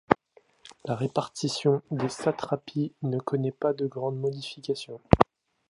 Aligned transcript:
La 0.85 0.95
répartition 0.95 1.83
des 1.91 2.09
satrapies 2.09 2.91
ne 3.03 3.19
connait 3.19 3.51
pas 3.51 3.71
de 3.71 3.85
grandes 3.85 4.17
modifications. 4.19 4.99